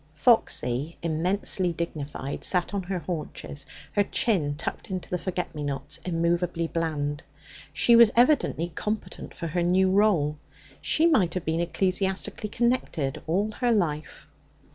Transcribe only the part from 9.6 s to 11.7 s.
new role; she might have been